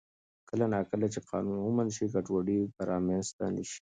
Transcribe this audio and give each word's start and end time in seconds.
کله 0.49 0.65
نا 0.73 0.79
کله 0.91 1.05
چې 1.13 1.19
قانون 1.29 1.57
ومنل 1.61 1.91
شي، 1.97 2.05
ګډوډي 2.13 2.59
به 2.75 2.81
رامنځته 2.91 3.45
نه 3.55 3.63
شي. 3.69 3.79